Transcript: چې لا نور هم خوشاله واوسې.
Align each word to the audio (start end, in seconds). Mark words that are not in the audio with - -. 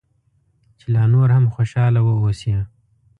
چې 0.79 0.85
لا 0.93 1.03
نور 1.13 1.29
هم 1.35 1.45
خوشاله 1.55 2.01
واوسې. 2.03 2.55